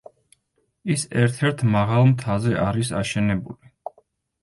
[0.93, 3.75] ის ერთ-ერთ მაღალ მთაზე არის აშენებული.